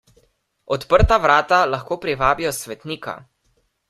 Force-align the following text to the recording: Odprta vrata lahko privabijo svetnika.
Odprta 0.77 1.19
vrata 1.25 1.59
lahko 1.73 1.97
privabijo 2.05 2.55
svetnika. 2.61 3.15